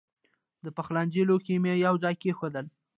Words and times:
د 0.63 0.65
پخلنځي 0.77 1.21
لوښي 1.29 1.55
مې 1.63 1.73
یو 1.85 1.95
ځای 2.03 2.15
کېښودل. 2.21 2.65